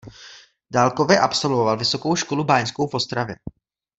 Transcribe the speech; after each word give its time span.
Dálkově 0.71 1.19
absolvoval 1.19 1.77
Vysokou 1.77 2.15
školu 2.15 2.43
báňskou 2.43 2.87
v 2.87 2.93
Ostravě. 2.93 3.35